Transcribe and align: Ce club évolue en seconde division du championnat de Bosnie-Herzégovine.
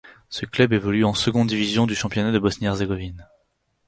Ce 0.29 0.47
club 0.47 0.73
évolue 0.73 1.05
en 1.05 1.13
seconde 1.13 1.47
division 1.49 1.85
du 1.85 1.93
championnat 1.93 2.31
de 2.31 2.39
Bosnie-Herzégovine. 2.39 3.27